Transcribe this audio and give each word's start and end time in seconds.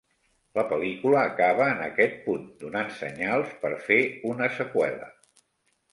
La 0.59 0.61
pel·lícula 0.71 1.19
acaba 1.31 1.67
en 1.75 1.83
aquest 1.89 2.17
punt, 2.23 2.49
donant 2.65 2.91
senyals 3.03 3.55
per 3.67 3.75
fer 3.91 4.03
una 4.35 4.53
seqüela. 4.61 5.15